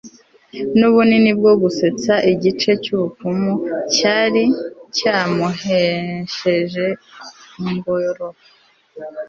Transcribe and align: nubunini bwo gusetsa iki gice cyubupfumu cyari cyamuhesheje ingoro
nubunini 0.77 1.31
bwo 1.39 1.53
gusetsa 1.61 2.13
iki 2.31 2.35
gice 2.43 2.71
cyubupfumu 2.83 3.53
cyari 3.95 4.43
cyamuhesheje 4.95 6.85
ingoro 7.63 8.27